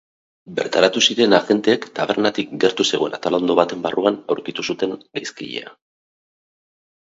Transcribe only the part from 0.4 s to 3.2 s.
Bertaratu ziren agenteek tabernatik gertu zegoen